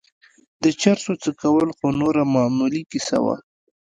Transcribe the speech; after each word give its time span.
د 0.63 0.65
چرسو 0.81 1.11
څکول 1.23 1.69
خو 1.77 1.87
نوره 2.01 2.23
معمولي 2.35 2.81
کيسه 2.91 3.17
وه. 3.25 3.37